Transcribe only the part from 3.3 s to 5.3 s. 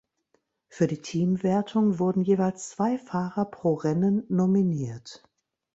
pro Rennen nominiert.